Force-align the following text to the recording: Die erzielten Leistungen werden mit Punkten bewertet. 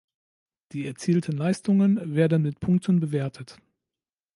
Die 0.71 0.87
erzielten 0.87 1.37
Leistungen 1.37 2.15
werden 2.15 2.41
mit 2.41 2.59
Punkten 2.59 2.99
bewertet. 2.99 3.59